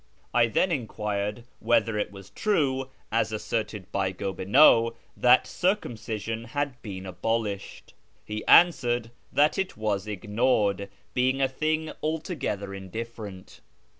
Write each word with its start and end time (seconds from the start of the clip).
I 0.33 0.47
then 0.47 0.71
enquired 0.71 1.43
whether 1.59 1.95
it 1.95 2.11
was 2.11 2.31
true, 2.31 2.89
as 3.11 3.31
asserted 3.31 3.91
by 3.91 4.11
Gobineau, 4.11 4.95
that 5.15 5.45
circumcision 5.45 6.45
had 6.45 6.81
been 6.81 7.05
abolished. 7.05 7.93
He 8.25 8.43
answered 8.47 9.11
that 9.31 9.59
it 9.59 9.77
was 9.77 10.07
ignored, 10.07 10.89
being 11.13 11.39
a 11.39 11.47
thing 11.47 11.91
altogether 12.01 12.73
indifferent. 12.73 13.61